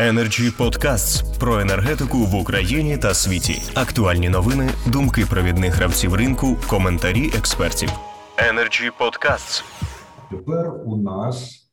[0.00, 3.62] Energy Podcasts про енергетику в Україні та світі.
[3.74, 7.88] Актуальні новини, думки провідних гравців ринку, коментарі експертів.
[8.50, 9.64] Energy Podcasts.
[10.30, 11.68] Тепер у нас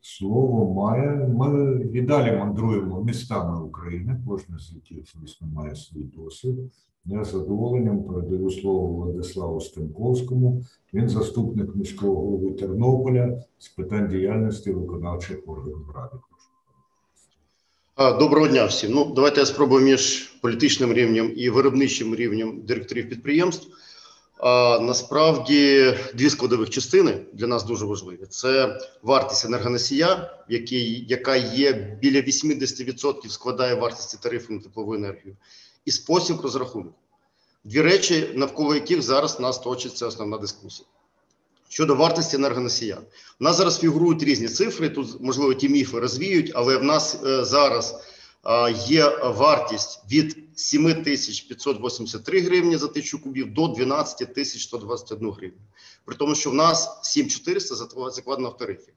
[0.00, 1.28] слово має.
[1.28, 4.20] Ми і далі мандруємо містами України.
[4.28, 6.56] Кожен з яких, звісно, має свій досвід.
[7.04, 10.62] Я з задоволенням передаю слово Владиславу Стемковському.
[10.94, 16.16] Він заступник міського голови Тернополя з питань діяльності виконавчих органів ради.
[18.00, 18.92] Доброго дня всім.
[18.92, 23.66] Ну давайте я спробую між політичним рівнем і виробничим рівнем директорів підприємств.
[24.38, 31.72] А, Насправді дві складових частини для нас дуже важливі: це вартість енергоносія, який, яка є
[32.02, 35.36] біля 80% складає вартості тарифу на теплову енергію,
[35.84, 36.94] і спосіб розрахунку.
[37.64, 40.86] Дві речі, навколо яких зараз нас точиться основна дискусія.
[41.72, 42.98] Щодо вартості енергоносія,
[43.40, 44.88] у нас зараз фігурують різні цифри.
[44.88, 47.94] Тут можливо ті міфи розвіють, але в нас е, зараз
[48.44, 55.58] е, є вартість від 7583 гривні за тисячу кубів до 12 тисяч 121 гривню.
[56.04, 58.92] При тому, що в нас 7400 закладено в тарифі.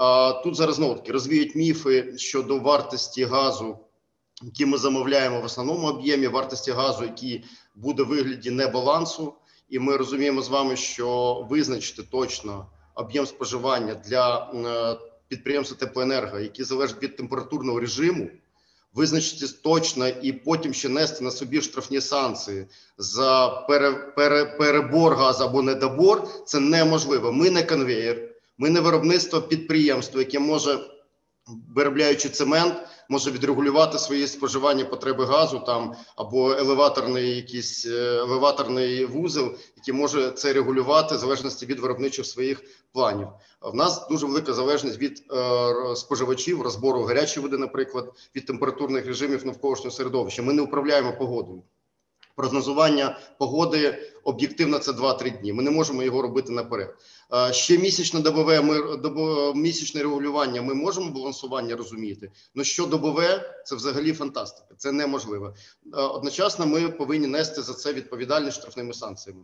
[0.00, 3.78] Е, тут зараз знову таки розвіють міфи щодо вартості газу,
[4.42, 9.34] які ми замовляємо в основному об'ємі, вартості газу, який буде в вигляді небалансу.
[9.68, 14.52] І ми розуміємо з вами, що визначити точно об'єм споживання для
[15.28, 18.30] підприємства теплоенерго, які залежать від температурного режиму,
[18.94, 22.66] визначити точно і потім ще нести на собі штрафні санкції
[22.98, 27.32] за пере, пере, перебор газу або недобор, це неможливо.
[27.32, 30.78] Ми не конвеєр, ми не виробництво підприємство, яке може
[31.74, 32.74] виробляючи цемент,
[33.08, 40.30] може відрегулювати свої споживання потреби газу там або елеваторний якийсь е, елеваторний вузол, який може
[40.30, 43.28] це регулювати в залежності від виробничих своїх планів.
[43.60, 49.46] В нас дуже велика залежність від е, споживачів, розбору гарячої води, наприклад, від температурних режимів
[49.46, 50.42] навколишнього середовища.
[50.42, 51.62] Ми не управляємо погодою.
[52.36, 55.52] Прогнозування погоди об'єктивно це 2-3 дні.
[55.52, 56.94] Ми не можемо його робити наперед.
[57.50, 60.62] Ще місячне добове ми добо, місячне регулювання.
[60.62, 62.30] Ми можемо балансування розуміти.
[62.54, 64.74] але що добове це взагалі фантастика.
[64.76, 65.54] Це неможливо.
[65.92, 69.42] Одночасно ми повинні нести за це відповідальність штрафними санкціями.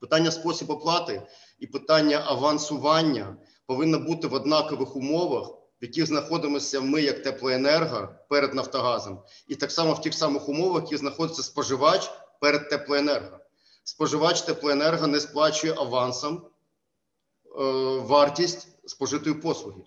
[0.00, 1.22] Питання спосіб оплати
[1.58, 3.36] і питання авансування
[3.66, 5.50] повинно бути в однакових умовах
[5.82, 10.82] в яких знаходимося ми як теплоенерго перед Нафтогазом, і так само в тих самих умовах,
[10.82, 12.10] які знаходиться споживач
[12.40, 13.38] перед теплоенерго.
[13.84, 17.50] Споживач теплоенерго не сплачує авансом е,
[17.98, 19.82] вартість спожитої послуги.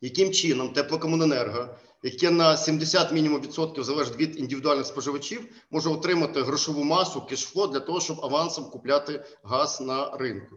[0.00, 1.68] Яким чином теплокомуненерго,
[2.02, 7.80] яке на 70 мінімум відсотків залежить від індивідуальних споживачів, може отримати грошову масу кешфло для
[7.80, 10.56] того, щоб авансом купляти газ на ринку?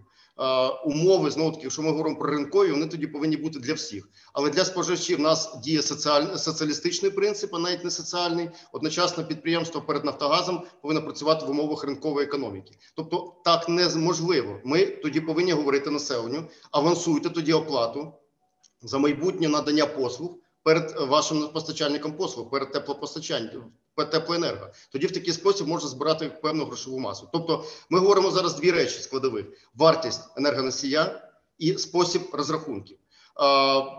[0.86, 4.10] умови знову таки, якщо ми говоримо про ринкові, вони тоді повинні бути для всіх.
[4.34, 6.36] Але для споживачів нас діє соціаль...
[6.36, 8.50] соціалістичний принцип, а навіть не соціальний.
[8.72, 12.78] Одночасно підприємство перед Нафтогазом повинно працювати в умовах ринкової економіки.
[12.96, 14.60] Тобто так неможливо.
[14.64, 18.14] Ми тоді повинні говорити населенню, авансуйте тоді оплату
[18.82, 23.72] за майбутнє надання послуг перед вашим постачальником послуг, перед теплопостачанням
[24.06, 24.68] теплоенерго.
[24.92, 27.30] Тоді в такий спосіб можна збирати певну грошову масу.
[27.34, 29.46] Тобто, ми говоримо зараз дві речі складових:
[29.76, 32.98] вартість енергоносія і спосіб розрахунків.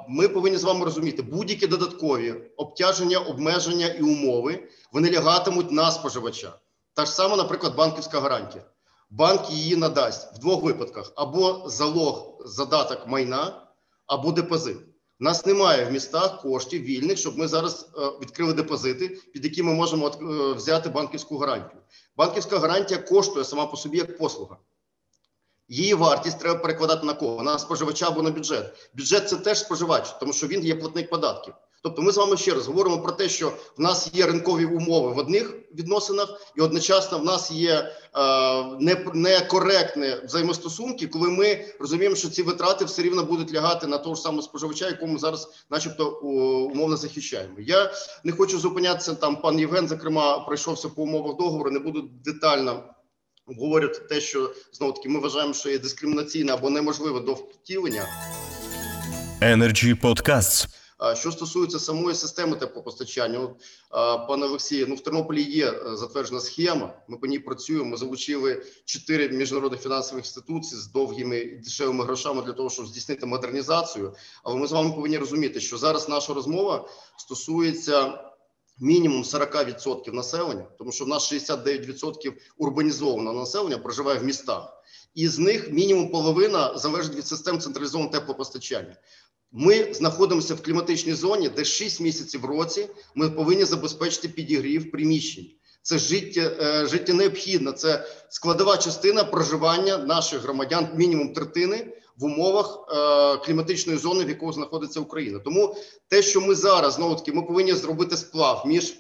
[0.09, 6.53] Ми повинні з вами розуміти, будь-які додаткові обтяження, обмеження і умови вони лягатимуть на споживача.
[6.95, 8.65] Та ж сама, наприклад, банківська гарантія.
[9.11, 13.67] Банк її надасть в двох випадках: або залог задаток майна,
[14.11, 14.79] або депозит.
[15.21, 19.63] У нас немає в містах коштів вільних, щоб ми зараз е, відкрили депозити, під які
[19.63, 21.83] ми можемо е, взяти банківську гарантію.
[22.17, 24.57] Банківська гарантія коштує сама по собі як послуга.
[25.69, 27.43] Її вартість треба перекладати на кого?
[27.43, 28.91] На споживача або на бюджет.
[28.95, 31.55] Бюджет це теж споживач, тому що він є платник податків.
[31.83, 35.13] Тобто, ми з вами ще раз говоримо про те, що в нас є ринкові умови
[35.13, 37.91] в одних відносинах, і одночасно в нас є е,
[39.15, 44.23] некоректні взаємостосунки, коли ми розуміємо, що ці витрати все рівно будуть лягати на того ж
[44.23, 46.11] самого споживача, якому зараз, начебто,
[46.73, 47.55] умовно захищаємо.
[47.59, 47.93] Я
[48.25, 49.37] не хочу зупинятися там.
[49.37, 51.71] Пан Євген, зокрема, пройшовся по умовах договору.
[51.71, 52.83] Не буду детально.
[53.47, 58.07] Обговорювати те, що знову таки ми вважаємо, що є дискримінаційне або неможливе до втілення.
[59.43, 60.80] Energy Podcasts.
[61.15, 63.57] Що стосується самої системи теплопостачання, от,
[64.29, 66.95] пане Олексію, ну в Тернополі є е, затверджена схема.
[67.09, 67.91] Ми по ній працюємо.
[67.91, 73.27] Ми залучили чотири міжнародних фінансових інституцій з довгими і дешевими грошами для того, щоб здійснити
[73.27, 74.15] модернізацію.
[74.45, 78.25] Але ми з вами повинні розуміти, що зараз наша розмова стосується.
[78.83, 84.80] Мінімум 40% населення, тому що в нас 69% урбанізованого населення проживає в містах,
[85.15, 88.97] і з них мінімум половина залежить від систем централізованого теплопостачання.
[89.53, 95.51] Ми знаходимося в кліматичній зоні, де 6 місяців в році ми повинні забезпечити підігрів приміщень.
[95.83, 102.79] Це життя, е, життя необхідно, це складова частина проживання наших громадян, мінімум третини в умовах
[102.89, 105.39] е, кліматичної зони, в якої знаходиться Україна.
[105.39, 105.77] Тому
[106.09, 108.95] те, що ми зараз знову таки, ми повинні зробити сплав між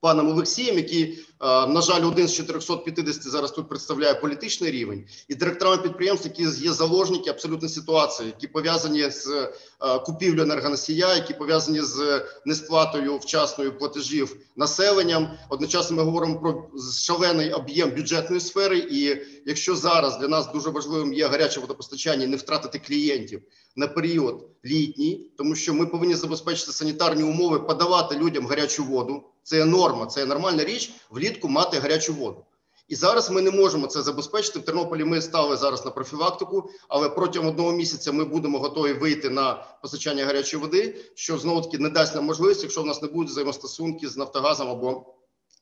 [0.00, 5.82] паном Олексієм, який, на жаль, один з 450 зараз тут представляє політичний рівень, і директорами
[5.82, 12.22] підприємств, які є заложники абсолютно ситуації, які пов'язані з е, купівлею енергоносія, які пов'язані з
[12.46, 15.30] несплатою вчасною платежів населенням.
[15.48, 18.78] Одночасно ми говоримо про шалений об'єм бюджетної сфери.
[18.78, 23.42] І якщо зараз для нас дуже важливим є гаряче водопостачання, не втратити клієнтів
[23.76, 29.22] на період літній, тому що ми повинні забезпечити санітарні умови, подавати людям гарячу воду.
[29.42, 32.44] Це є норма, це є нормальна річ влітку мати гарячу воду.
[32.88, 34.58] І зараз ми не можемо це забезпечити.
[34.58, 39.30] В Тернополі ми стали зараз на профілактику, але протягом одного місяця ми будемо готові вийти
[39.30, 43.08] на постачання гарячої води, що знову таки не дасть нам можливість, якщо в нас не
[43.08, 45.14] будуть взаємостосунки з Нафтогазом або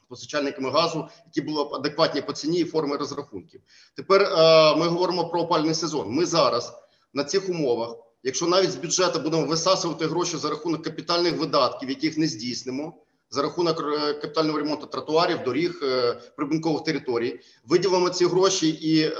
[0.08, 3.60] постачальниками газу, які були б адекватні по ціні і форми розрахунків.
[3.96, 6.10] Тепер е, ми говоримо про опальний сезон.
[6.10, 6.72] Ми зараз
[7.14, 12.18] на цих умовах, якщо навіть з бюджету будемо висасувати гроші за рахунок капітальних видатків, яких
[12.18, 13.01] не здійснимо.
[13.32, 19.12] За рахунок е, капітального ремонту тротуарів, доріг, е, прибункових територій, виділимо ці гроші і е,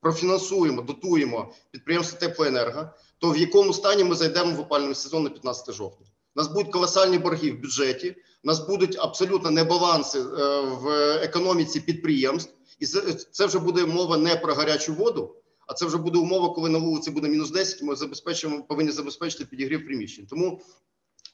[0.00, 5.74] профінансуємо, дотуємо підприємство теплоенерго, то в якому стані ми зайдемо в опальний сезон на 15
[5.74, 6.06] жовтня?
[6.36, 10.88] У нас будуть колосальні борги в бюджеті, у нас будуть абсолютно небаланси в
[11.22, 12.86] економіці підприємств, і
[13.32, 15.36] це вже буде мова не про гарячу воду,
[15.66, 19.44] а це вже буде умова, коли на вулиці буде мінус 10, Ми забезпечимо, повинні забезпечити
[19.44, 20.26] підігрів приміщень.
[20.26, 20.60] Тому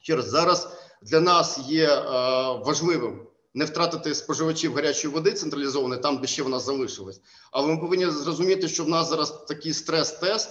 [0.06, 0.68] ще раз зараз
[1.02, 2.00] для нас є е,
[2.66, 7.20] важливим не втратити споживачів гарячої води централізованої, там де ще в нас залишилось.
[7.52, 10.48] Але ми повинні зрозуміти, що в нас зараз такий стрес-тест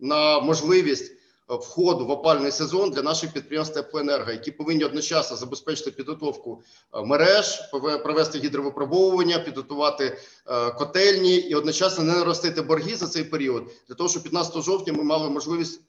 [0.00, 1.14] на можливість е,
[1.54, 6.62] входу в опальний сезон для наших підприємств теплоенерго, які повинні одночасно забезпечити підготовку
[6.94, 7.70] е, мереж,
[8.02, 14.10] провести гідровипробовування, підготувати е, котельні і одночасно не наростити борги за цей період для того,
[14.10, 15.80] щоб 15 жовтня ми мали можливість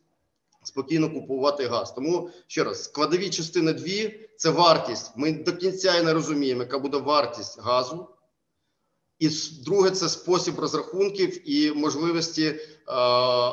[0.64, 1.92] спокійно купувати газ.
[1.92, 5.12] Тому ще раз складові частини дві це вартість.
[5.16, 8.08] Ми до кінця і не розуміємо, яка буде вартість газу.
[9.20, 9.30] І
[9.66, 12.60] друге, це спосіб розрахунків і можливості е,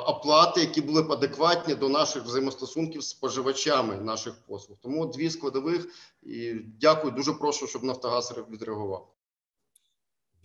[0.06, 4.78] оплати, які були б адекватні до наших взаємостосунків з споживачами наших послуг.
[4.82, 5.88] Тому дві складових.
[6.22, 9.15] І дякую, дуже прошу, щоб Нафтогаз відреагував.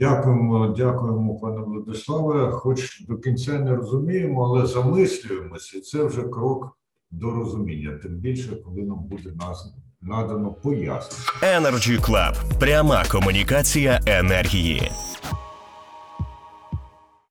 [0.01, 2.51] Дякуємо, дякуємо, пане Владиславе.
[2.51, 6.77] Хоч до кінця не розуміємо, але замислюємося, і це вже крок
[7.11, 7.99] до розуміння.
[8.03, 11.59] Тим більше, коли нам буде нас- надано пояснення.
[11.59, 12.33] Energy Club.
[12.59, 14.91] Пряма комунікація енергії.